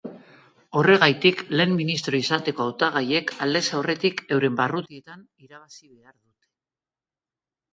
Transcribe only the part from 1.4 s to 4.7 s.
lehen ministro izateko hautagaiek aldez aurretik euren